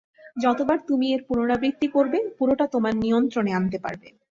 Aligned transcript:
যতবার 0.37 0.77
তুমি 0.87 1.07
এর 1.13 1.21
পুনরাবৃত্তি 1.27 1.87
করবে, 1.87 2.19
পুরোটা 2.37 2.65
তোমার 2.67 2.93
নিয়ন্ত্রনে 2.95 3.51
আনতে 3.53 3.77
পারবে। 3.79 4.07